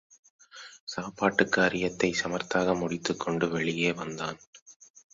[0.83, 4.39] சாப்பாட்டுக் காரியத்தை சமர்த்தாக முடித்துக் கொண்டு வெளியே வந்தான்.